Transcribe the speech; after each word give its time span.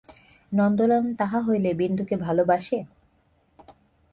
নন্দলাল 0.51 1.05
তাহা 1.15 1.39
হইলে 1.41 1.69
বিন্দুকে 1.73 2.15
ভালোবাসে? 2.17 2.79